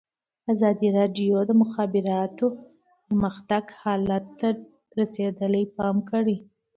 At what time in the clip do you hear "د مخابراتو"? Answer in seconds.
1.49-2.45